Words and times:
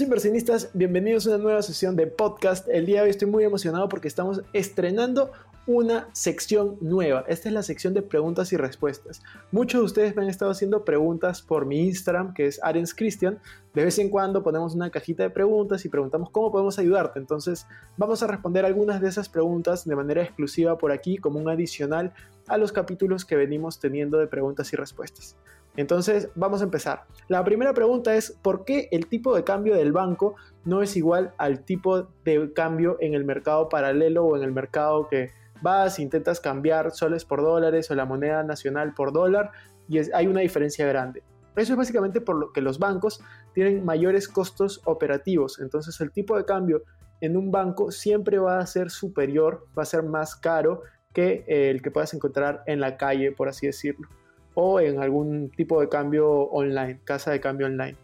Inversionistas, 0.00 0.70
bienvenidos 0.74 1.26
a 1.26 1.30
una 1.30 1.38
nueva 1.38 1.62
sesión 1.62 1.94
de 1.94 2.08
podcast. 2.08 2.68
El 2.68 2.84
día 2.84 2.96
de 2.96 3.02
hoy 3.04 3.10
estoy 3.10 3.28
muy 3.28 3.44
emocionado 3.44 3.88
porque 3.88 4.08
estamos 4.08 4.42
estrenando 4.52 5.30
una 5.66 6.08
sección 6.12 6.76
nueva. 6.80 7.24
Esta 7.28 7.48
es 7.48 7.54
la 7.54 7.62
sección 7.62 7.94
de 7.94 8.02
preguntas 8.02 8.52
y 8.52 8.56
respuestas. 8.56 9.22
Muchos 9.52 9.80
de 9.80 9.84
ustedes 9.84 10.16
me 10.16 10.22
han 10.22 10.28
estado 10.28 10.50
haciendo 10.50 10.84
preguntas 10.84 11.42
por 11.42 11.64
mi 11.64 11.80
Instagram, 11.86 12.34
que 12.34 12.46
es 12.46 12.60
Arens 12.62 12.92
Christian. 12.92 13.38
De 13.72 13.84
vez 13.84 13.98
en 13.98 14.10
cuando 14.10 14.42
ponemos 14.42 14.74
una 14.74 14.90
cajita 14.90 15.22
de 15.22 15.30
preguntas 15.30 15.84
y 15.84 15.88
preguntamos 15.88 16.30
cómo 16.30 16.50
podemos 16.50 16.78
ayudarte. 16.78 17.20
Entonces 17.20 17.66
vamos 17.96 18.22
a 18.22 18.26
responder 18.26 18.64
algunas 18.64 19.00
de 19.00 19.08
esas 19.08 19.28
preguntas 19.28 19.84
de 19.84 19.94
manera 19.94 20.22
exclusiva 20.22 20.76
por 20.76 20.90
aquí 20.90 21.18
como 21.18 21.38
un 21.38 21.48
adicional 21.48 22.12
a 22.48 22.58
los 22.58 22.72
capítulos 22.72 23.24
que 23.24 23.36
venimos 23.36 23.78
teniendo 23.78 24.18
de 24.18 24.26
preguntas 24.26 24.72
y 24.72 24.76
respuestas. 24.76 25.36
Entonces, 25.76 26.28
vamos 26.34 26.60
a 26.60 26.64
empezar. 26.64 27.04
La 27.28 27.42
primera 27.44 27.74
pregunta 27.74 28.14
es, 28.14 28.38
¿por 28.42 28.64
qué 28.64 28.88
el 28.92 29.06
tipo 29.06 29.34
de 29.34 29.42
cambio 29.42 29.74
del 29.74 29.92
banco 29.92 30.36
no 30.64 30.82
es 30.82 30.96
igual 30.96 31.34
al 31.36 31.64
tipo 31.64 32.08
de 32.24 32.52
cambio 32.54 32.96
en 33.00 33.14
el 33.14 33.24
mercado 33.24 33.68
paralelo 33.68 34.24
o 34.24 34.36
en 34.36 34.44
el 34.44 34.52
mercado 34.52 35.08
que 35.08 35.30
vas, 35.62 35.98
intentas 35.98 36.40
cambiar 36.40 36.92
soles 36.92 37.24
por 37.24 37.42
dólares 37.42 37.90
o 37.90 37.94
la 37.94 38.04
moneda 38.04 38.42
nacional 38.44 38.94
por 38.94 39.12
dólar 39.12 39.50
y 39.88 39.98
hay 40.12 40.26
una 40.28 40.40
diferencia 40.40 40.86
grande? 40.86 41.22
Eso 41.56 41.72
es 41.72 41.76
básicamente 41.76 42.20
por 42.20 42.36
lo 42.36 42.52
que 42.52 42.60
los 42.60 42.78
bancos 42.78 43.20
tienen 43.52 43.84
mayores 43.84 44.28
costos 44.28 44.80
operativos. 44.84 45.60
Entonces, 45.60 46.00
el 46.00 46.12
tipo 46.12 46.36
de 46.36 46.44
cambio 46.44 46.82
en 47.20 47.36
un 47.36 47.50
banco 47.50 47.90
siempre 47.90 48.38
va 48.38 48.58
a 48.58 48.66
ser 48.66 48.90
superior, 48.90 49.66
va 49.76 49.82
a 49.82 49.86
ser 49.86 50.02
más 50.04 50.36
caro 50.36 50.82
que 51.12 51.44
el 51.46 51.80
que 51.80 51.90
puedas 51.90 52.12
encontrar 52.12 52.62
en 52.66 52.80
la 52.80 52.96
calle, 52.96 53.32
por 53.32 53.48
así 53.48 53.66
decirlo 53.66 54.08
o 54.54 54.80
en 54.80 55.00
algún 55.00 55.50
tipo 55.50 55.80
de 55.80 55.88
cambio 55.88 56.28
online, 56.30 57.00
casa 57.04 57.30
de 57.30 57.40
cambio 57.40 57.66
online. 57.66 57.96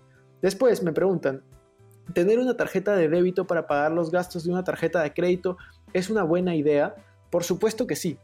Después 0.42 0.82
me 0.82 0.92
preguntan, 0.92 1.42
¿tener 2.12 2.38
una 2.38 2.56
tarjeta 2.56 2.96
de 2.96 3.08
débito 3.08 3.46
para 3.46 3.66
pagar 3.66 3.92
los 3.92 4.10
gastos 4.10 4.44
de 4.44 4.52
una 4.52 4.64
tarjeta 4.64 5.02
de 5.02 5.12
crédito 5.12 5.56
es 5.92 6.10
una 6.10 6.22
buena 6.22 6.54
idea? 6.54 6.94
Por 7.30 7.44
supuesto 7.44 7.86
que 7.86 7.96
sí. 7.96 8.18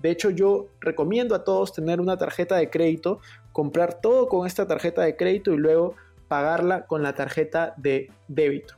De 0.00 0.10
hecho, 0.10 0.30
yo 0.30 0.68
recomiendo 0.80 1.34
a 1.34 1.44
todos 1.44 1.72
tener 1.72 2.00
una 2.00 2.16
tarjeta 2.16 2.56
de 2.56 2.70
crédito, 2.70 3.20
comprar 3.52 4.00
todo 4.00 4.28
con 4.28 4.46
esta 4.46 4.66
tarjeta 4.66 5.02
de 5.02 5.16
crédito 5.16 5.52
y 5.52 5.58
luego 5.58 5.94
pagarla 6.28 6.86
con 6.86 7.02
la 7.02 7.14
tarjeta 7.14 7.74
de 7.76 8.10
débito. 8.28 8.74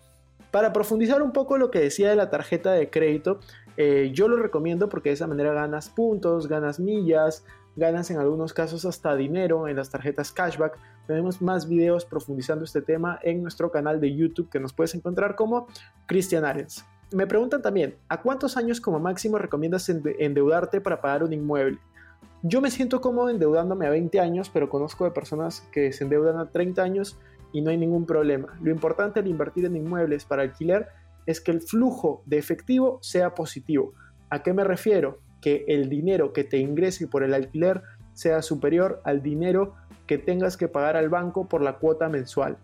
Para 0.50 0.72
profundizar 0.72 1.22
un 1.22 1.32
poco 1.32 1.58
lo 1.58 1.70
que 1.70 1.78
decía 1.78 2.10
de 2.10 2.16
la 2.16 2.28
tarjeta 2.28 2.72
de 2.72 2.90
crédito, 2.90 3.40
eh, 3.76 4.10
yo 4.12 4.28
lo 4.28 4.36
recomiendo 4.36 4.88
porque 4.88 5.10
de 5.10 5.14
esa 5.14 5.26
manera 5.26 5.54
ganas 5.54 5.88
puntos, 5.88 6.48
ganas 6.48 6.78
millas, 6.78 7.44
ganas 7.76 8.10
en 8.10 8.18
algunos 8.18 8.52
casos 8.52 8.84
hasta 8.84 9.16
dinero 9.16 9.68
en 9.68 9.76
las 9.76 9.90
tarjetas 9.90 10.32
cashback. 10.32 10.78
Tenemos 11.06 11.40
más 11.40 11.68
videos 11.68 12.04
profundizando 12.04 12.64
este 12.64 12.82
tema 12.82 13.18
en 13.22 13.42
nuestro 13.42 13.70
canal 13.70 14.00
de 14.00 14.14
YouTube 14.14 14.50
que 14.50 14.60
nos 14.60 14.72
puedes 14.72 14.94
encontrar 14.94 15.36
como 15.36 15.66
Christian 16.06 16.44
Arens. 16.44 16.84
Me 17.12 17.26
preguntan 17.26 17.60
también, 17.60 17.96
¿a 18.08 18.22
cuántos 18.22 18.56
años 18.56 18.80
como 18.80 18.98
máximo 18.98 19.38
recomiendas 19.38 19.88
endeudarte 19.88 20.80
para 20.80 21.00
pagar 21.00 21.22
un 21.22 21.32
inmueble? 21.32 21.78
Yo 22.42 22.60
me 22.60 22.70
siento 22.70 23.00
cómodo 23.00 23.28
endeudándome 23.28 23.86
a 23.86 23.90
20 23.90 24.18
años, 24.18 24.50
pero 24.50 24.68
conozco 24.68 25.04
de 25.04 25.10
personas 25.10 25.68
que 25.72 25.92
se 25.92 26.04
endeudan 26.04 26.38
a 26.38 26.50
30 26.50 26.82
años 26.82 27.18
y 27.52 27.60
no 27.60 27.70
hay 27.70 27.76
ningún 27.76 28.06
problema. 28.06 28.58
Lo 28.62 28.70
importante 28.70 29.20
al 29.20 29.28
invertir 29.28 29.66
en 29.66 29.76
inmuebles 29.76 30.24
para 30.24 30.42
alquiler 30.42 30.88
es 31.26 31.40
que 31.40 31.52
el 31.52 31.60
flujo 31.60 32.22
de 32.26 32.38
efectivo 32.38 32.98
sea 33.02 33.34
positivo. 33.34 33.92
¿A 34.30 34.42
qué 34.42 34.52
me 34.52 34.64
refiero? 34.64 35.20
Que 35.42 35.66
el 35.68 35.90
dinero 35.90 36.32
que 36.32 36.44
te 36.44 36.56
ingrese 36.56 37.06
por 37.06 37.22
el 37.22 37.34
alquiler 37.34 37.82
sea 38.14 38.40
superior 38.40 39.02
al 39.04 39.22
dinero 39.22 39.74
que 40.06 40.16
tengas 40.16 40.56
que 40.56 40.68
pagar 40.68 40.96
al 40.96 41.10
banco 41.10 41.48
por 41.48 41.60
la 41.60 41.74
cuota 41.74 42.08
mensual. 42.08 42.56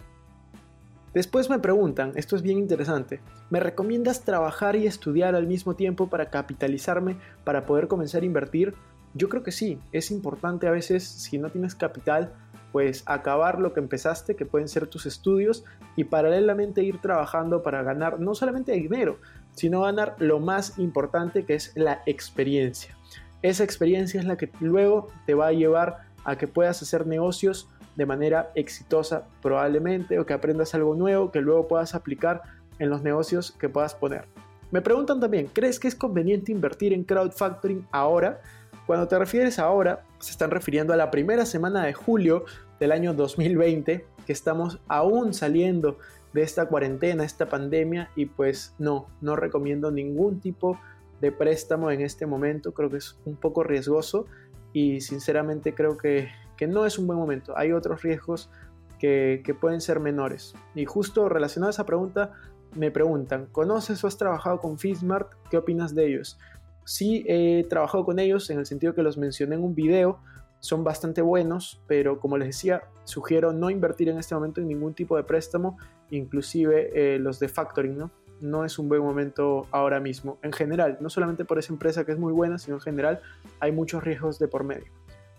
Después 1.13 1.51
me 1.51 1.59
preguntan, 1.59 2.13
esto 2.15 2.37
es 2.37 2.43
bien 2.43 2.59
interesante, 2.59 3.21
¿me 3.51 3.61
recomiendas 3.61 4.25
trabajar 4.25 4.77
y 4.77 4.87
estudiar 4.87 5.35
al 5.35 5.47
mismo 5.47 5.75
tiempo 5.75 6.09
para 6.09 6.31
capitalizarme 6.31 7.17
para 7.45 7.67
poder 7.67 7.89
comenzar 7.89 8.23
a 8.23 8.27
invertir? 8.27 8.75
Yo 9.15 9.29
creo 9.29 9.43
que 9.43 9.53
sí, 9.53 9.81
es 9.91 10.11
importante 10.11 10.69
a 10.69 10.71
veces 10.71 11.05
si 11.05 11.39
no 11.39 11.49
tienes 11.49 11.75
capital, 11.75 12.33
pues 12.73 13.03
acabar 13.07 13.59
lo 13.59 13.73
que 13.73 13.81
empezaste, 13.81 14.37
que 14.37 14.45
pueden 14.45 14.69
ser 14.69 14.87
tus 14.87 15.07
estudios, 15.07 15.65
y 15.97 16.05
paralelamente 16.05 16.83
ir 16.83 17.01
trabajando 17.01 17.63
para 17.63 17.83
ganar 17.83 18.21
no 18.21 18.35
solamente 18.35 18.73
dinero, 18.73 19.19
sino 19.59 19.81
ganar 19.81 20.15
lo 20.19 20.39
más 20.39 20.79
importante 20.79 21.45
que 21.45 21.55
es 21.55 21.73
la 21.75 22.01
experiencia. 22.07 22.97
Esa 23.43 23.65
experiencia 23.65 24.21
es 24.21 24.27
la 24.27 24.37
que 24.37 24.49
luego 24.61 25.09
te 25.27 25.35
va 25.35 25.49
a 25.49 25.53
llevar 25.53 25.99
a 26.25 26.39
que 26.39 26.47
puedas 26.47 26.81
hacer 26.81 27.09
negocios 27.09 27.69
de 27.97 28.07
manera 28.07 28.53
exitosa 28.55 29.27
probablemente 29.43 30.21
o 30.21 30.27
que 30.27 30.33
aprendas 30.33 30.77
algo 30.77 30.95
nuevo 30.95 31.33
que 31.33 31.41
luego 31.41 31.67
puedas 31.67 31.97
aplicar 31.97 32.43
en 32.79 32.89
los 32.89 33.03
negocios 33.03 33.51
que 33.51 33.69
puedas 33.69 33.97
poner. 33.97 34.27
Me 34.71 34.81
preguntan 34.81 35.19
también, 35.19 35.49
¿crees 35.53 35.81
que 35.81 35.89
es 35.89 35.97
conveniente 35.97 36.53
invertir 36.53 36.93
en 36.93 37.03
crowdfunding 37.03 37.83
ahora? 37.91 38.41
Cuando 38.87 39.09
te 39.09 39.19
refieres 39.19 39.59
ahora, 39.59 40.05
se 40.21 40.31
están 40.31 40.53
refiriendo 40.53 40.93
a 40.93 40.97
la 40.97 41.11
primera 41.11 41.45
semana 41.45 41.85
de 41.85 41.95
julio 41.95 42.45
del 42.79 42.93
año 42.93 43.13
2020, 43.13 44.07
que 44.25 44.33
estamos 44.33 44.79
aún 44.87 45.35
saliendo 45.35 45.99
de 46.33 46.43
esta 46.43 46.67
cuarentena, 46.67 47.25
esta 47.25 47.49
pandemia 47.49 48.11
y 48.17 48.27
pues 48.27 48.75
no, 48.79 49.07
no 49.21 49.37
recomiendo 49.37 49.91
ningún 49.91 50.41
tipo 50.41 50.79
de 51.21 51.33
préstamo 51.33 51.91
en 51.91 52.01
este 52.01 52.27
momento, 52.27 52.73
creo 52.73 52.91
que 52.91 52.99
es 52.99 53.19
un 53.25 53.37
poco 53.37 53.65
riesgoso 53.65 54.27
y 54.73 55.01
sinceramente 55.01 55.75
creo 55.75 55.97
que, 55.97 56.29
no 56.69 56.87
es 56.87 56.99
un 56.99 57.07
buen 57.07 57.19
momento, 57.19 57.57
hay 57.57 57.73
otros 57.73 58.03
riesgos 58.03 58.51
que, 58.99 59.43
que 59.45 59.55
pueden 59.55 59.81
ser 59.81 60.01
menores. 60.01 60.55
Y 60.75 60.85
justo 60.87 61.29
relacionado 61.29 61.69
a 61.69 61.71
esa 61.71 61.87
pregunta, 61.87 62.33
me 62.75 62.91
preguntan, 62.91 63.47
¿conoces 63.53 64.03
o 64.03 64.07
has 64.07 64.17
trabajado 64.17 64.61
con 64.61 64.79
Fismart? 64.79 65.33
¿Qué 65.51 65.57
opinas 65.57 65.95
de 65.95 66.09
ellos? 66.09 66.39
Sí, 66.85 67.25
he 67.29 67.65
trabajado 67.69 68.05
con 68.05 68.19
ellos 68.19 68.51
en 68.51 68.59
el 68.59 68.67
sentido 68.67 68.95
que 68.95 69.03
los 69.03 69.19
mencioné 69.19 69.55
en 69.57 69.63
un 69.63 69.75
video, 69.75 70.21
son 70.61 70.85
bastante 70.85 71.23
buenos, 71.23 71.81
pero 71.87 72.19
como 72.21 72.37
les 72.37 72.49
decía, 72.49 72.83
sugiero 73.05 73.53
no 73.53 73.71
invertir 73.71 74.09
en 74.09 74.19
este 74.19 74.35
momento 74.35 74.61
en 74.61 74.69
ningún 74.69 74.95
tipo 74.95 75.17
de 75.17 75.23
préstamo, 75.23 75.79
inclusive 76.11 76.91
eh, 76.95 77.19
los 77.19 77.39
de 77.39 77.49
factoring, 77.49 77.97
¿no? 77.97 78.11
No 78.41 78.65
es 78.65 78.79
un 78.79 78.89
buen 78.89 79.03
momento 79.03 79.67
ahora 79.71 80.01
mismo, 80.01 80.39
en 80.43 80.53
general, 80.53 80.99
no 81.01 81.11
solamente 81.11 81.45
por 81.45 81.59
esa 81.59 81.73
empresa 81.73 82.05
que 82.05 82.13
es 82.13 82.19
muy 82.19 82.33
buena, 82.33 82.59
sino 82.59 82.77
en 82.77 82.81
general 82.81 83.21
hay 83.61 83.73
muchos 83.73 84.03
riesgos 84.03 84.39
de 84.39 84.49
por 84.49 84.65
medio. 84.65 84.93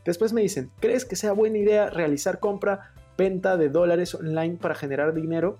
Después 0.05 0.33
me 0.33 0.41
dicen, 0.41 0.71
¿crees 0.79 1.05
que 1.05 1.15
sea 1.15 1.33
buena 1.33 1.57
idea 1.57 1.89
realizar 1.89 2.39
compra, 2.39 2.93
venta 3.17 3.57
de 3.57 3.69
dólares 3.69 4.15
online 4.15 4.57
para 4.59 4.75
generar 4.75 5.13
dinero? 5.13 5.57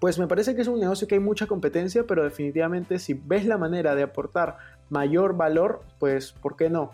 Pues 0.00 0.18
me 0.18 0.26
parece 0.26 0.54
que 0.54 0.62
es 0.62 0.68
un 0.68 0.80
negocio 0.80 1.06
que 1.06 1.14
hay 1.14 1.20
mucha 1.20 1.46
competencia, 1.46 2.04
pero 2.06 2.24
definitivamente 2.24 2.98
si 2.98 3.14
ves 3.14 3.46
la 3.46 3.56
manera 3.56 3.94
de 3.94 4.02
aportar 4.02 4.58
mayor 4.90 5.36
valor, 5.36 5.82
pues 5.98 6.32
¿por 6.32 6.56
qué 6.56 6.68
no? 6.68 6.90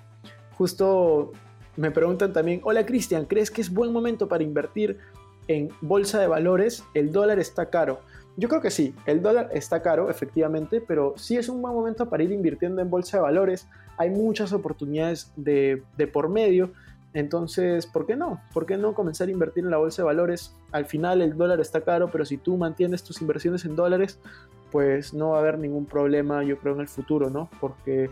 Justo 0.56 1.32
me 1.76 1.90
preguntan 1.90 2.32
también, 2.32 2.60
hola 2.64 2.84
Cristian, 2.84 3.24
¿crees 3.24 3.50
que 3.50 3.60
es 3.60 3.72
buen 3.72 3.92
momento 3.92 4.28
para 4.28 4.42
invertir 4.42 4.98
en 5.48 5.68
bolsa 5.80 6.20
de 6.20 6.26
valores? 6.26 6.84
El 6.94 7.12
dólar 7.12 7.38
está 7.38 7.70
caro. 7.70 8.00
Yo 8.36 8.48
creo 8.48 8.60
que 8.60 8.70
sí, 8.70 8.94
el 9.06 9.22
dólar 9.22 9.50
está 9.52 9.82
caro, 9.82 10.10
efectivamente, 10.10 10.80
pero 10.80 11.14
sí 11.16 11.36
es 11.36 11.48
un 11.48 11.60
buen 11.60 11.74
momento 11.74 12.08
para 12.08 12.22
ir 12.22 12.32
invirtiendo 12.32 12.80
en 12.80 12.90
bolsa 12.90 13.18
de 13.18 13.22
valores. 13.22 13.68
Hay 13.98 14.10
muchas 14.10 14.52
oportunidades 14.52 15.32
de, 15.36 15.82
de 15.96 16.06
por 16.06 16.28
medio. 16.28 16.72
Entonces, 17.12 17.86
¿por 17.86 18.06
qué 18.06 18.14
no? 18.14 18.40
¿Por 18.54 18.66
qué 18.66 18.76
no 18.76 18.94
comenzar 18.94 19.28
a 19.28 19.32
invertir 19.32 19.64
en 19.64 19.70
la 19.70 19.78
bolsa 19.78 20.02
de 20.02 20.06
valores? 20.06 20.54
Al 20.70 20.86
final 20.86 21.22
el 21.22 21.36
dólar 21.36 21.60
está 21.60 21.80
caro, 21.80 22.10
pero 22.10 22.24
si 22.24 22.36
tú 22.36 22.56
mantienes 22.56 23.02
tus 23.02 23.20
inversiones 23.20 23.64
en 23.64 23.74
dólares, 23.74 24.20
pues 24.70 25.12
no 25.12 25.30
va 25.30 25.38
a 25.38 25.40
haber 25.40 25.58
ningún 25.58 25.86
problema, 25.86 26.44
yo 26.44 26.58
creo, 26.58 26.74
en 26.74 26.80
el 26.80 26.88
futuro, 26.88 27.28
¿no? 27.28 27.50
Porque 27.60 28.10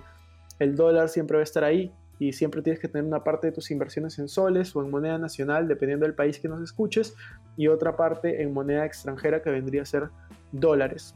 el 0.59 0.75
dólar 0.75 1.09
siempre 1.09 1.37
va 1.37 1.43
a 1.43 1.45
estar 1.45 1.63
ahí 1.63 1.93
y 2.19 2.33
siempre 2.33 2.63
tienes 2.63 2.81
que 2.81 2.89
tener 2.89 3.07
una 3.07 3.23
parte 3.23 3.49
de 3.49 3.53
tus 3.53 3.71
inversiones 3.71 4.19
en 4.19 4.29
soles 4.29 4.75
o 4.75 4.83
en 4.83 4.91
moneda 4.91 5.19
nacional, 5.19 5.69
dependiendo 5.69 6.05
del 6.05 6.15
país 6.15 6.39
que 6.39 6.49
nos 6.49 6.63
escuches, 6.63 7.15
y 7.57 7.69
otra 7.69 7.97
parte 7.97 8.43
en 8.43 8.53
moneda 8.53 8.85
extranjera 8.85 9.43
que 9.43 9.51
vendría 9.51 9.83
a 9.83 9.87
ser 9.87 10.09
dólares. 10.53 11.15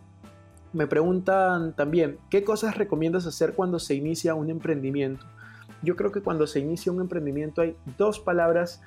Me 0.72 0.87
preguntan 0.87 1.75
también, 1.75 2.19
¿qué 2.31 2.44
cosas 2.44 2.76
recomiendas 2.76 3.26
hacer 3.26 3.52
cuando 3.54 3.78
se 3.78 3.94
inicia 3.94 4.34
un 4.34 4.49
emprendimiento? 4.49 5.26
Yo 5.82 5.96
creo 5.96 6.12
que 6.12 6.22
cuando 6.22 6.46
se 6.46 6.60
inicia 6.60 6.93
un 6.93 7.00
emprendimiento 7.00 7.60
hay 7.60 7.76
dos 7.99 8.20
palabras 8.20 8.81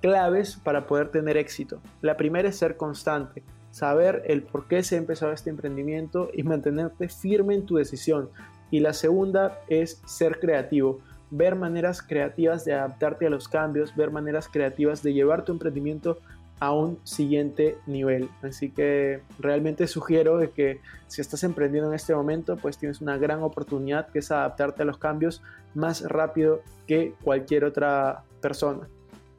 claves 0.00 0.56
para 0.56 0.86
poder 0.86 1.10
tener 1.10 1.36
éxito. 1.36 1.80
La 2.02 2.16
primera 2.16 2.48
es 2.48 2.56
ser 2.56 2.76
constante, 2.76 3.42
saber 3.70 4.22
el 4.26 4.42
por 4.42 4.68
qué 4.68 4.82
se 4.82 4.96
ha 4.96 4.98
empezado 4.98 5.32
este 5.32 5.50
emprendimiento 5.50 6.30
y 6.34 6.42
mantenerte 6.42 7.08
firme 7.08 7.54
en 7.54 7.64
tu 7.64 7.76
decisión. 7.76 8.28
Y 8.70 8.80
la 8.80 8.92
segunda 8.92 9.60
es 9.68 10.02
ser 10.06 10.38
creativo, 10.40 11.00
ver 11.32 11.56
maneras 11.56 12.02
creativas 12.02 12.64
de 12.66 12.74
adaptarte 12.74 13.26
a 13.26 13.30
los 13.30 13.48
cambios, 13.48 13.96
ver 13.96 14.10
maneras 14.10 14.48
creativas 14.52 15.02
de 15.02 15.14
llevar 15.14 15.44
tu 15.44 15.52
emprendimiento 15.52 16.18
a 16.60 16.72
un 16.72 17.00
siguiente 17.04 17.78
nivel. 17.86 18.28
Así 18.42 18.70
que 18.70 19.22
realmente 19.40 19.86
sugiero 19.88 20.36
de 20.36 20.50
que 20.50 20.80
si 21.08 21.22
estás 21.22 21.42
emprendiendo 21.42 21.88
en 21.88 21.94
este 21.94 22.14
momento, 22.14 22.56
pues 22.56 22.76
tienes 22.76 23.00
una 23.00 23.16
gran 23.16 23.42
oportunidad 23.42 24.08
que 24.10 24.18
es 24.18 24.30
adaptarte 24.30 24.82
a 24.82 24.84
los 24.84 24.98
cambios 24.98 25.42
más 25.74 26.02
rápido 26.02 26.60
que 26.86 27.14
cualquier 27.24 27.64
otra 27.64 28.22
persona. 28.42 28.86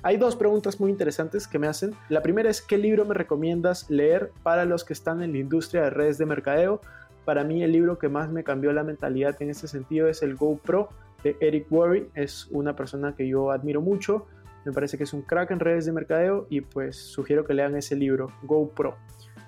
Hay 0.01 0.17
dos 0.17 0.35
preguntas 0.35 0.79
muy 0.79 0.89
interesantes 0.89 1.47
que 1.47 1.59
me 1.59 1.67
hacen. 1.67 1.93
La 2.09 2.23
primera 2.23 2.49
es, 2.49 2.61
¿qué 2.61 2.77
libro 2.77 3.05
me 3.05 3.13
recomiendas 3.13 3.89
leer 3.89 4.31
para 4.41 4.65
los 4.65 4.83
que 4.83 4.93
están 4.93 5.21
en 5.21 5.31
la 5.31 5.37
industria 5.37 5.83
de 5.83 5.89
redes 5.91 6.17
de 6.17 6.25
mercadeo? 6.25 6.81
Para 7.23 7.43
mí 7.43 7.63
el 7.63 7.71
libro 7.71 7.99
que 7.99 8.09
más 8.09 8.31
me 8.31 8.43
cambió 8.43 8.73
la 8.73 8.83
mentalidad 8.83 9.39
en 9.41 9.51
ese 9.51 9.67
sentido 9.67 10.09
es 10.09 10.23
el 10.23 10.35
GoPro 10.35 10.89
Eric 11.39 11.71
Worre. 11.71 12.09
Es 12.15 12.47
una 12.51 12.75
persona 12.75 13.15
que 13.15 13.27
yo 13.27 13.51
admiro 13.51 13.81
mucho 13.81 14.27
me 14.65 14.71
parece 14.71 14.97
que 14.97 15.03
es 15.03 15.13
un 15.13 15.21
crack 15.21 15.51
en 15.51 15.59
redes 15.59 15.85
de 15.85 15.91
mercadeo 15.91 16.47
y 16.49 16.61
pues 16.61 16.95
sugiero 16.95 17.43
que 17.43 17.53
lean 17.53 17.75
ese 17.75 17.95
libro, 17.95 18.31
GoPro. 18.43 18.95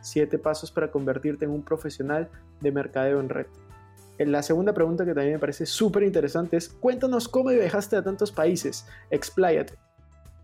Siete 0.01 0.37
pasos 0.37 0.71
para 0.71 0.91
convertirte 0.91 1.45
en 1.45 1.51
un 1.51 1.63
profesional 1.63 2.29
de 2.59 2.71
mercadeo 2.71 3.19
en 3.19 3.29
red. 3.29 3.47
La 4.17 4.43
segunda 4.43 4.73
pregunta 4.73 5.05
que 5.05 5.13
también 5.13 5.33
me 5.33 5.39
parece 5.39 5.65
súper 5.65 6.03
interesante 6.03 6.57
es, 6.57 6.69
cuéntanos 6.69 7.27
cómo 7.27 7.49
viajaste 7.49 7.95
a 7.95 8.03
tantos 8.03 8.31
países, 8.31 8.87
expláyate. 9.09 9.73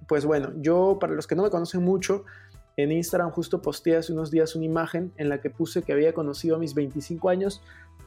Pues 0.07 0.25
bueno, 0.25 0.51
yo 0.57 0.97
para 0.99 1.13
los 1.13 1.27
que 1.27 1.35
no 1.35 1.43
me 1.43 1.49
conocen 1.49 1.83
mucho, 1.83 2.25
en 2.77 2.91
Instagram 2.91 3.31
justo 3.31 3.61
posteé 3.61 3.97
hace 3.97 4.13
unos 4.13 4.31
días 4.31 4.55
una 4.55 4.65
imagen 4.65 5.11
en 5.17 5.29
la 5.29 5.41
que 5.41 5.49
puse 5.49 5.83
que 5.83 5.93
había 5.93 6.13
conocido 6.13 6.55
a 6.55 6.59
mis 6.59 6.73
25 6.73 7.29
años 7.29 7.61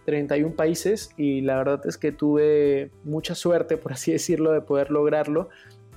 31 0.06 0.54
países 0.54 1.10
y 1.16 1.40
la 1.40 1.56
verdad 1.56 1.80
es 1.86 1.96
que 1.96 2.12
tuve 2.12 2.90
mucha 3.04 3.34
suerte, 3.34 3.76
por 3.76 3.92
así 3.92 4.12
decirlo, 4.12 4.52
de 4.52 4.60
poder 4.60 4.90
lograrlo 4.90 5.48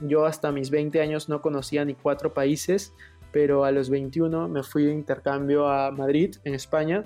yo 0.01 0.25
hasta 0.25 0.51
mis 0.51 0.69
20 0.69 1.01
años 1.01 1.29
no 1.29 1.41
conocía 1.41 1.83
ni 1.85 1.95
cuatro 1.95 2.33
países, 2.33 2.93
pero 3.31 3.63
a 3.63 3.71
los 3.71 3.89
21 3.89 4.47
me 4.47 4.63
fui 4.63 4.85
de 4.85 4.93
intercambio 4.93 5.67
a 5.67 5.91
Madrid, 5.91 6.35
en 6.43 6.53
España, 6.53 7.03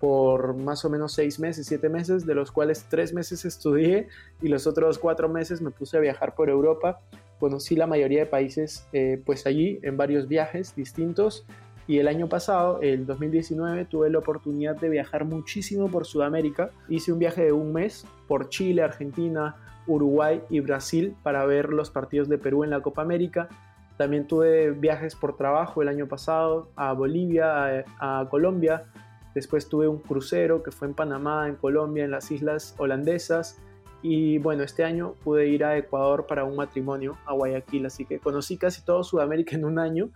por 0.00 0.54
más 0.54 0.84
o 0.84 0.90
menos 0.90 1.12
seis 1.12 1.38
meses, 1.38 1.66
siete 1.66 1.88
meses, 1.88 2.26
de 2.26 2.34
los 2.34 2.50
cuales 2.50 2.86
tres 2.88 3.12
meses 3.12 3.44
estudié 3.44 4.08
y 4.40 4.48
los 4.48 4.66
otros 4.66 4.98
cuatro 4.98 5.28
meses 5.28 5.60
me 5.60 5.70
puse 5.70 5.96
a 5.96 6.00
viajar 6.00 6.34
por 6.34 6.50
Europa. 6.50 7.00
Conocí 7.42 7.74
la 7.74 7.88
mayoría 7.88 8.20
de 8.20 8.26
países 8.26 8.86
eh, 8.92 9.20
pues 9.26 9.48
allí 9.48 9.80
en 9.82 9.96
varios 9.96 10.28
viajes 10.28 10.76
distintos 10.76 11.44
y 11.88 11.98
el 11.98 12.06
año 12.06 12.28
pasado, 12.28 12.78
el 12.82 13.04
2019, 13.04 13.84
tuve 13.86 14.10
la 14.10 14.18
oportunidad 14.18 14.76
de 14.76 14.88
viajar 14.88 15.24
muchísimo 15.24 15.90
por 15.90 16.06
Sudamérica. 16.06 16.70
Hice 16.88 17.12
un 17.12 17.18
viaje 17.18 17.46
de 17.46 17.50
un 17.50 17.72
mes 17.72 18.06
por 18.28 18.48
Chile, 18.48 18.82
Argentina, 18.82 19.56
Uruguay 19.88 20.40
y 20.50 20.60
Brasil 20.60 21.16
para 21.24 21.44
ver 21.44 21.70
los 21.70 21.90
partidos 21.90 22.28
de 22.28 22.38
Perú 22.38 22.62
en 22.62 22.70
la 22.70 22.80
Copa 22.80 23.02
América. 23.02 23.48
También 23.96 24.28
tuve 24.28 24.70
viajes 24.70 25.16
por 25.16 25.36
trabajo 25.36 25.82
el 25.82 25.88
año 25.88 26.06
pasado 26.06 26.70
a 26.76 26.92
Bolivia, 26.92 27.84
a, 27.98 28.28
Colombia. 28.30 28.84
Después 29.34 29.68
tuve 29.68 29.88
un 29.88 29.98
crucero 29.98 30.62
que 30.62 30.70
fue 30.70 30.86
en 30.86 30.94
Panamá, 30.94 31.48
en 31.48 31.56
Colombia, 31.56 32.04
en 32.04 32.12
las 32.12 32.30
islas 32.30 32.76
holandesas. 32.78 33.58
Y 34.02 34.38
bueno, 34.38 34.64
este 34.64 34.82
año 34.82 35.14
pude 35.22 35.46
ir 35.46 35.64
a 35.64 35.76
Ecuador 35.76 36.26
para 36.26 36.44
un 36.44 36.56
matrimonio 36.56 37.16
a 37.24 37.34
Guayaquil, 37.34 37.86
así 37.86 38.04
que 38.04 38.18
conocí 38.18 38.56
casi 38.58 38.84
todo 38.84 39.04
Sudamérica 39.04 39.54
en 39.54 39.64
un 39.64 39.78
año. 39.78 40.10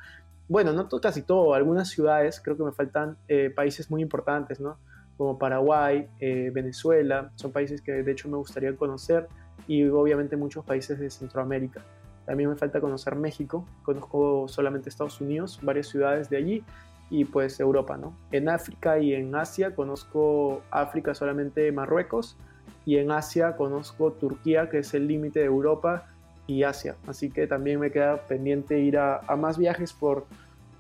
Bueno, 0.49 0.73
no 0.73 0.89
casi 0.89 1.23
todo, 1.23 1.55
algunas 1.55 1.89
ciudades, 1.89 2.41
creo 2.41 2.57
que 2.57 2.65
me 2.65 2.73
faltan 2.73 3.17
eh, 3.29 3.51
países 3.51 3.91
muy 3.91 4.03
importantes, 4.03 4.61
¿no? 4.61 4.79
Como 5.17 5.39
Paraguay, 5.39 6.09
eh, 6.21 6.51
Venezuela, 6.53 7.33
son 7.37 7.53
países 7.53 7.81
que 7.81 7.93
de 7.93 8.13
hecho 8.13 8.29
me 8.29 8.37
gustaría 8.37 8.75
conocer 8.77 9.29
y 9.69 9.87
obviamente 9.89 10.37
muchos 10.37 10.65
países 10.65 10.99
de 10.99 11.09
Centroamérica. 11.09 11.83
También 12.27 12.51
me 12.51 12.57
falta 12.57 12.81
conocer 12.81 13.15
México, 13.15 13.65
conozco 13.85 14.47
solamente 14.49 14.89
Estados 14.89 15.21
Unidos, 15.21 15.61
varias 15.63 15.87
ciudades 15.87 16.29
de 16.29 16.37
allí 16.37 16.65
y 17.09 17.25
pues 17.25 17.61
Europa, 17.61 17.97
¿no? 17.97 18.17
En 18.33 18.49
África 18.49 18.99
y 18.99 19.15
en 19.15 19.35
Asia 19.35 19.77
conozco 19.77 20.63
África 20.71 21.15
solamente 21.15 21.71
Marruecos 21.71 22.37
y 22.87 22.99
en 22.99 23.11
Asia 23.11 23.57
conozco 23.57 24.13
Turquía, 24.13 24.71
que 24.71 24.79
es 24.79 24.95
el 24.95 25.09
límite 25.09 25.41
de 25.41 25.47
Europa 25.47 26.07
y 26.47 26.63
Asia. 26.63 26.95
Así 27.07 27.31
que 27.31 27.47
también 27.49 27.81
me 27.81 27.91
queda 27.91 28.23
pendiente 28.29 28.79
ir 28.79 28.97
a, 28.97 29.21
más 29.37 29.59
viajes 29.59 29.93
por, 29.93 30.25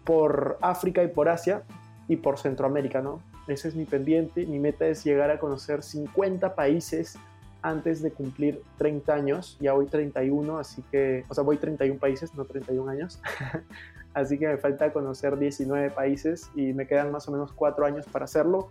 por 0.05 0.57
África 0.63 1.03
y 1.03 1.09
por 1.09 1.29
Asia 1.29 1.65
y 2.09 2.17
por 2.17 2.39
Centroamérica, 2.39 3.03
¿no? 3.03 3.21
Ese 3.49 3.69
es 3.69 3.75
mi 3.75 3.85
pendiente. 3.85 4.47
Mi 4.47 4.61
meta 4.61 4.87
es 4.87 5.05
llegar 5.05 5.31
a 5.31 5.41
conocer 5.41 5.83
50 5.83 6.55
países 6.55 7.19
antes 7.61 8.01
de 8.01 8.13
cumplir 8.13 8.63
30 8.79 9.13
años, 9.13 9.57
ya 9.59 9.73
voy 9.73 9.87
31, 9.87 10.59
así 10.59 10.83
que, 10.93 11.25
o 11.29 11.35
sea, 11.35 11.43
voy 11.43 11.57
31 11.57 11.99
países, 11.99 12.33
no 12.35 12.45
31 12.45 12.89
años, 12.89 13.21
así 14.15 14.39
que 14.39 14.47
me 14.47 14.57
falta 14.57 14.93
conocer 14.93 15.37
19 15.37 15.91
países 15.91 16.49
y 16.55 16.73
me 16.73 16.87
quedan 16.87 17.11
más 17.11 17.27
o 17.27 17.33
menos 17.33 17.53
4 17.53 17.85
años 17.85 18.07
para 18.07 18.27
hacerlo, 18.27 18.69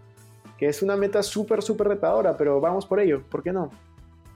que 0.57 0.67
es 0.67 0.81
una 0.81 0.95
meta 0.95 1.21
súper, 1.23 1.61
súper 1.61 1.87
retadora, 1.87 2.37
pero 2.37 2.59
vamos 2.61 2.85
por 2.85 2.99
ello, 2.99 3.23
¿por 3.29 3.43
qué 3.43 3.51
no? 3.51 3.69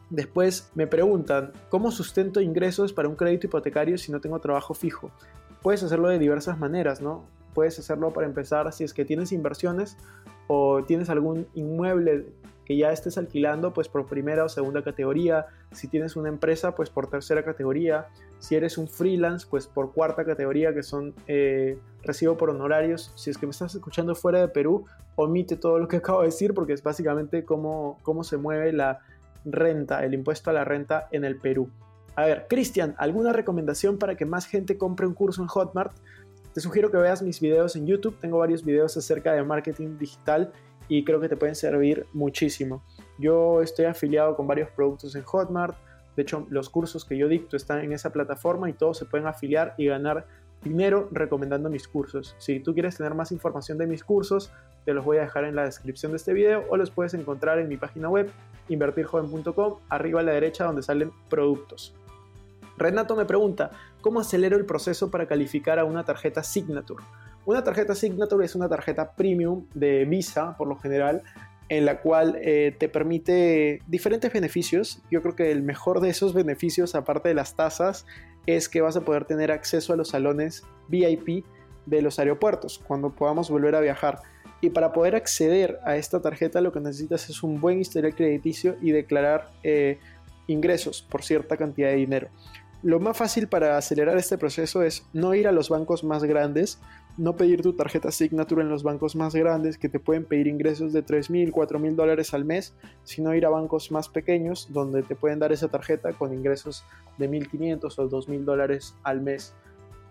Después 0.09 0.71
me 0.75 0.87
preguntan, 0.87 1.51
¿cómo 1.69 1.91
sustento 1.91 2.41
ingresos 2.41 2.93
para 2.93 3.07
un 3.07 3.15
crédito 3.15 3.47
hipotecario 3.47 3.97
si 3.97 4.11
no 4.11 4.19
tengo 4.19 4.39
trabajo 4.39 4.73
fijo? 4.73 5.11
Puedes 5.61 5.83
hacerlo 5.83 6.07
de 6.07 6.17
diversas 6.17 6.57
maneras, 6.57 7.01
¿no? 7.01 7.25
Puedes 7.53 7.77
hacerlo 7.77 8.11
para 8.11 8.25
empezar 8.25 8.71
si 8.73 8.83
es 8.83 8.93
que 8.93 9.05
tienes 9.05 9.31
inversiones 9.31 9.97
o 10.47 10.83
tienes 10.83 11.09
algún 11.09 11.47
inmueble 11.53 12.25
que 12.69 12.77
ya 12.77 12.91
estés 12.91 13.17
alquilando 13.17 13.73
pues 13.73 13.87
por 13.87 14.05
primera 14.05 14.45
o 14.45 14.47
segunda 14.47 14.83
categoría, 14.83 15.47
si 15.71 15.87
tienes 15.87 16.15
una 16.15 16.29
empresa 16.29 16.75
pues 16.75 16.91
por 16.91 17.09
tercera 17.09 17.43
categoría, 17.43 18.09
si 18.37 18.53
eres 18.53 18.77
un 18.77 18.87
freelance 18.87 19.47
pues 19.49 19.65
por 19.65 19.91
cuarta 19.91 20.23
categoría 20.23 20.71
que 20.71 20.83
son 20.83 21.15
eh, 21.25 21.79
recibo 22.03 22.37
por 22.37 22.51
honorarios, 22.51 23.11
si 23.15 23.31
es 23.31 23.39
que 23.39 23.47
me 23.47 23.49
estás 23.49 23.73
escuchando 23.73 24.13
fuera 24.13 24.39
de 24.41 24.49
Perú, 24.49 24.85
omite 25.15 25.55
todo 25.55 25.79
lo 25.79 25.87
que 25.87 25.97
acabo 25.97 26.19
de 26.19 26.27
decir 26.27 26.53
porque 26.53 26.73
es 26.73 26.83
básicamente 26.83 27.43
cómo, 27.43 27.97
cómo 28.03 28.23
se 28.23 28.37
mueve 28.37 28.71
la 28.71 28.99
renta, 29.45 30.05
el 30.05 30.13
impuesto 30.13 30.51
a 30.51 30.53
la 30.53 30.63
renta 30.63 31.07
en 31.11 31.25
el 31.25 31.39
Perú. 31.39 31.71
A 32.15 32.25
ver, 32.25 32.45
Cristian, 32.47 32.93
¿alguna 32.99 33.33
recomendación 33.33 33.97
para 33.97 34.13
que 34.13 34.25
más 34.25 34.45
gente 34.45 34.77
compre 34.77 35.07
un 35.07 35.15
curso 35.15 35.41
en 35.41 35.47
Hotmart? 35.47 35.93
Te 36.53 36.61
sugiero 36.61 36.91
que 36.91 36.97
veas 36.97 37.23
mis 37.23 37.39
videos 37.39 37.75
en 37.75 37.87
YouTube, 37.87 38.19
tengo 38.19 38.37
varios 38.37 38.63
videos 38.63 38.95
acerca 38.95 39.33
de 39.33 39.43
marketing 39.43 39.97
digital 39.97 40.51
y 40.89 41.05
creo 41.05 41.21
que 41.21 41.29
te 41.29 41.37
pueden 41.37 41.55
servir 41.55 42.05
muchísimo. 42.11 42.83
Yo 43.17 43.61
estoy 43.61 43.85
afiliado 43.85 44.35
con 44.35 44.47
varios 44.47 44.69
productos 44.71 45.15
en 45.15 45.23
Hotmart, 45.23 45.77
de 46.17 46.23
hecho 46.23 46.45
los 46.49 46.69
cursos 46.69 47.05
que 47.05 47.17
yo 47.17 47.29
dicto 47.29 47.55
están 47.55 47.79
en 47.79 47.93
esa 47.93 48.11
plataforma 48.11 48.69
y 48.69 48.73
todos 48.73 48.97
se 48.97 49.05
pueden 49.05 49.27
afiliar 49.27 49.75
y 49.77 49.85
ganar 49.85 50.27
dinero 50.63 51.07
recomendando 51.11 51.69
mis 51.69 51.87
cursos. 51.87 52.35
Si 52.39 52.59
tú 52.59 52.73
quieres 52.73 52.97
tener 52.97 53.13
más 53.13 53.31
información 53.31 53.77
de 53.77 53.87
mis 53.87 54.03
cursos, 54.03 54.51
te 54.83 54.93
los 54.93 55.05
voy 55.05 55.17
a 55.17 55.21
dejar 55.21 55.45
en 55.45 55.55
la 55.55 55.63
descripción 55.63 56.11
de 56.11 56.17
este 56.17 56.33
video 56.33 56.65
o 56.69 56.75
los 56.75 56.91
puedes 56.91 57.13
encontrar 57.13 57.59
en 57.59 57.69
mi 57.69 57.77
página 57.77 58.09
web 58.09 58.29
invertirjoven.com, 58.67 59.79
arriba 59.89 60.19
a 60.19 60.23
la 60.23 60.33
derecha 60.33 60.65
donde 60.65 60.83
salen 60.83 61.11
productos. 61.29 61.95
Renato 62.77 63.15
me 63.15 63.25
pregunta, 63.25 63.71
¿cómo 64.01 64.19
acelero 64.19 64.55
el 64.55 64.65
proceso 64.65 65.11
para 65.11 65.27
calificar 65.27 65.79
a 65.79 65.85
una 65.85 66.05
tarjeta 66.05 66.43
Signature? 66.43 67.03
Una 67.49 67.63
tarjeta 67.63 67.95
Signature 67.95 68.45
es 68.45 68.53
una 68.53 68.69
tarjeta 68.69 69.13
premium 69.13 69.65
de 69.73 70.05
Visa, 70.05 70.55
por 70.55 70.67
lo 70.67 70.75
general, 70.75 71.23
en 71.67 71.83
la 71.83 71.99
cual 71.99 72.37
eh, 72.43 72.75
te 72.77 72.89
permite 72.89 73.81
diferentes 73.87 74.31
beneficios. 74.31 75.01
Yo 75.09 75.23
creo 75.23 75.35
que 75.35 75.49
el 75.49 75.63
mejor 75.63 75.99
de 75.99 76.09
esos 76.09 76.35
beneficios, 76.35 76.93
aparte 76.93 77.29
de 77.29 77.33
las 77.33 77.55
tasas, 77.55 78.05
es 78.45 78.69
que 78.69 78.81
vas 78.81 78.97
a 78.97 79.01
poder 79.01 79.25
tener 79.25 79.51
acceso 79.51 79.93
a 79.93 79.95
los 79.95 80.09
salones 80.09 80.63
VIP 80.89 81.43
de 81.87 82.03
los 82.03 82.19
aeropuertos 82.19 82.77
cuando 82.87 83.15
podamos 83.15 83.49
volver 83.49 83.73
a 83.73 83.79
viajar. 83.79 84.21
Y 84.61 84.69
para 84.69 84.93
poder 84.93 85.15
acceder 85.15 85.79
a 85.85 85.95
esta 85.95 86.21
tarjeta 86.21 86.61
lo 86.61 86.71
que 86.71 86.81
necesitas 86.81 87.31
es 87.31 87.41
un 87.41 87.59
buen 87.59 87.79
historial 87.81 88.13
crediticio 88.13 88.75
y 88.79 88.91
declarar 88.91 89.49
eh, 89.63 89.97
ingresos 90.45 91.01
por 91.01 91.23
cierta 91.23 91.57
cantidad 91.57 91.89
de 91.89 91.95
dinero. 91.95 92.29
Lo 92.81 92.99
más 92.99 93.17
fácil 93.17 93.47
para 93.47 93.77
acelerar 93.77 94.17
este 94.17 94.37
proceso 94.37 94.83
es 94.83 95.05
no 95.11 95.33
ir 95.33 95.47
a 95.47 95.51
los 95.51 95.67
bancos 95.67 96.05
más 96.05 96.23
grandes, 96.23 96.79
no 97.19 97.35
pedir 97.35 97.61
tu 97.61 97.73
tarjeta 97.73 98.11
Signature 98.11 98.61
en 98.61 98.69
los 98.69 98.81
bancos 98.83 99.15
más 99.15 99.35
grandes 99.35 99.77
que 99.77 99.89
te 99.89 99.99
pueden 99.99 100.25
pedir 100.25 100.47
ingresos 100.47 100.93
de 100.93 101.01
3 101.01 101.29
mil, 101.29 101.51
4 101.51 101.77
mil 101.77 101.95
dólares 101.95 102.33
al 102.33 102.45
mes, 102.45 102.73
sino 103.03 103.35
ir 103.35 103.45
a 103.45 103.49
bancos 103.49 103.91
más 103.91 104.07
pequeños 104.07 104.69
donde 104.71 105.03
te 105.03 105.15
pueden 105.15 105.39
dar 105.39 105.51
esa 105.51 105.67
tarjeta 105.67 106.13
con 106.13 106.33
ingresos 106.33 106.83
de 107.17 107.29
1.500 107.29 107.99
o 107.99 108.07
2 108.07 108.29
mil 108.29 108.45
dólares 108.45 108.95
al 109.03 109.21
mes. 109.21 109.53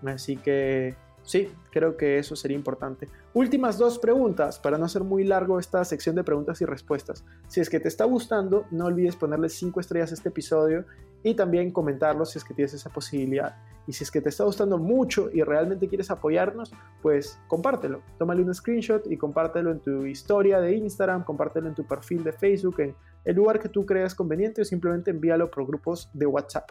Así 0.05 0.37
que 0.37 0.95
Sí, 1.29 1.51
creo 1.73 1.99
que 1.99 2.19
eso 2.19 2.37
sería 2.37 2.57
importante. 2.57 3.07
Últimas 3.35 3.77
dos 3.77 3.99
preguntas, 3.99 4.59
para 4.59 4.79
no 4.79 4.87
hacer 4.87 5.05
muy 5.05 5.25
largo 5.25 5.59
esta 5.59 5.85
sección 5.85 6.17
de 6.17 6.25
preguntas 6.25 6.63
y 6.63 6.65
respuestas. 6.65 7.23
Si 7.49 7.61
es 7.61 7.69
que 7.69 7.81
te 7.81 7.89
está 7.89 8.05
gustando, 8.05 8.65
no 8.71 8.87
olvides 8.87 9.15
ponerle 9.15 9.51
5 9.51 9.79
estrellas 9.79 10.11
a 10.11 10.15
este 10.15 10.31
episodio 10.31 10.87
y 11.23 11.35
también 11.35 11.71
comentarlo 11.71 12.25
si 12.25 12.39
es 12.39 12.45
que 12.45 12.55
tienes 12.55 12.73
esa 12.73 12.89
posibilidad. 12.89 13.57
Y 13.89 13.95
si 13.95 14.05
es 14.05 14.11
que 14.11 14.21
te 14.21 14.29
está 14.29 14.45
gustando 14.45 14.77
mucho 14.77 15.31
y 15.33 15.43
realmente 15.43 15.89
quieres 15.89 16.11
apoyarnos, 16.11 16.71
pues 17.01 17.41
compártelo. 17.49 18.03
Tómale 18.19 18.43
un 18.43 18.55
screenshot 18.55 19.11
y 19.11 19.17
compártelo 19.17 19.71
en 19.71 19.81
tu 19.81 20.05
historia 20.05 20.61
de 20.61 20.77
Instagram, 20.77 21.25
compártelo 21.25 21.69
en 21.69 21.75
tu 21.75 21.87
perfil 21.87 22.23
de 22.23 22.33
Facebook, 22.33 22.81
en 22.81 22.95
el 23.25 23.35
lugar 23.35 23.59
que 23.59 23.71
tú 23.71 23.87
creas 23.87 24.15
conveniente 24.15 24.61
o 24.61 24.65
simplemente 24.67 25.11
envíalo 25.11 25.51
por 25.51 25.67
grupos 25.67 26.11
de 26.13 26.27
WhatsApp. 26.27 26.71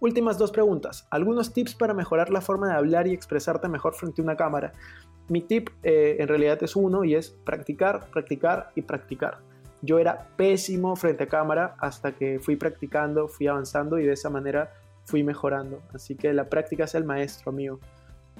Últimas 0.00 0.38
dos 0.38 0.50
preguntas. 0.50 1.06
Algunos 1.10 1.52
tips 1.52 1.74
para 1.74 1.92
mejorar 1.92 2.30
la 2.30 2.40
forma 2.40 2.68
de 2.68 2.74
hablar 2.74 3.06
y 3.06 3.12
expresarte 3.12 3.68
mejor 3.68 3.94
frente 3.94 4.22
a 4.22 4.24
una 4.24 4.36
cámara. 4.36 4.72
Mi 5.28 5.42
tip 5.42 5.68
eh, 5.82 6.16
en 6.20 6.28
realidad 6.28 6.62
es 6.62 6.74
uno 6.74 7.04
y 7.04 7.16
es 7.16 7.28
practicar, 7.44 8.08
practicar 8.10 8.70
y 8.74 8.80
practicar. 8.80 9.40
Yo 9.82 9.98
era 9.98 10.26
pésimo 10.38 10.96
frente 10.96 11.24
a 11.24 11.28
cámara 11.28 11.76
hasta 11.78 12.12
que 12.12 12.40
fui 12.40 12.56
practicando, 12.56 13.28
fui 13.28 13.46
avanzando 13.46 13.98
y 13.98 14.06
de 14.06 14.14
esa 14.14 14.30
manera 14.30 14.72
fui 15.08 15.22
mejorando. 15.22 15.80
Así 15.94 16.14
que 16.14 16.32
la 16.34 16.44
práctica 16.50 16.84
es 16.84 16.94
el 16.94 17.04
maestro 17.04 17.50
mío. 17.50 17.80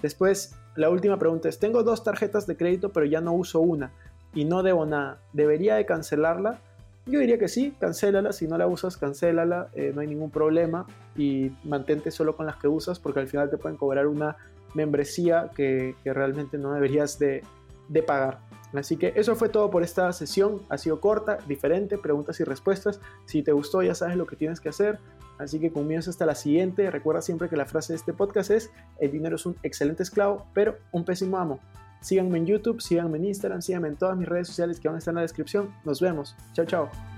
Después, 0.03 0.55
la 0.77 0.91
última 0.91 1.19
pregunta 1.19 1.49
es, 1.49 1.59
tengo 1.59 1.83
dos 1.83 2.05
tarjetas 2.05 2.47
de 2.47 2.57
crédito 2.57 2.91
pero 2.91 3.07
ya 3.07 3.21
no 3.21 3.33
uso 3.33 3.61
una 3.61 3.91
y 4.35 4.45
no 4.45 4.63
debo 4.63 4.85
nada. 4.85 5.19
¿Debería 5.33 5.77
de 5.77 5.87
cancelarla? 5.87 6.61
Yo 7.07 7.21
diría 7.21 7.39
que 7.39 7.49
sí, 7.49 7.75
cancélala, 7.81 8.33
si 8.33 8.47
no 8.47 8.59
la 8.59 8.67
usas, 8.67 8.99
cancélala, 8.99 9.69
eh, 9.73 9.93
no 9.95 10.03
hay 10.03 10.09
ningún 10.09 10.31
problema 10.31 10.87
y 11.17 11.51
mantente 11.65 12.11
solo 12.11 12.37
con 12.37 12.45
las 12.45 12.57
que 12.57 12.69
usas 12.69 13.01
porque 13.01 13.21
al 13.21 13.29
final 13.29 13.49
te 13.49 13.57
pueden 13.57 13.79
cobrar 13.79 14.07
una 14.07 14.37
membresía 14.75 15.51
que, 15.57 15.95
realmente 16.05 16.59
no 16.59 16.75
deberías 16.75 17.19
de, 17.19 17.43
de 17.89 18.03
pagar. 18.03 18.41
Así 18.75 18.97
que 18.97 19.15
eso 19.17 19.35
fue 19.35 19.49
todo 19.49 19.71
por 19.71 19.83
esta 19.83 20.13
sesión. 20.13 20.63
Ha 20.69 20.79
sido 20.79 21.01
corta, 21.01 21.39
diferente, 21.47 21.97
preguntas 21.99 22.39
y 22.41 22.45
respuestas. 22.45 23.01
Si 23.25 23.43
te 23.43 23.53
gustó 23.53 23.83
ya 23.83 23.95
sabes 23.95 24.17
lo 24.17 24.27
que 24.27 24.37
tienes 24.37 24.61
que 24.61 24.69
hacer. 24.69 24.99
Así 25.39 25.59
que 25.61 25.73
conmigo 25.73 26.01
hasta 26.01 26.27
la 26.27 26.35
siguiente. 26.35 26.91
Recuerda 26.91 27.23
siempre 27.23 27.49
que 27.49 27.57
la 27.57 27.67
frase 27.67 27.93
de 27.93 27.97
este 27.97 28.13
podcast 28.13 28.51
es, 28.51 28.71
el 29.01 29.11
dinero 29.13 29.37
es 29.37 29.47
un 29.47 29.57
excelente 29.63 30.03
esclavo, 30.03 30.47
pero 30.53 30.77
un 30.93 31.05
pésimo 31.05 31.39
amo. 31.39 31.61
Síganme 32.01 32.39
en 32.39 32.47
YouTube, 32.47 32.81
síganme 32.81 33.19
en 33.19 33.25
Instagram, 33.27 33.63
síganme 33.63 33.89
en 33.89 33.97
todas 33.97 34.17
mis 34.17 34.29
redes 34.29 34.49
sociales 34.49 34.79
que 34.79 34.89
van 34.89 34.97
a 34.97 34.99
estar 34.99 35.13
en 35.13 35.17
la 35.17 35.23
descripción. 35.23 35.75
Nos 35.85 36.01
vemos. 36.01 36.37
Chao, 36.53 36.67
chao. 36.67 37.18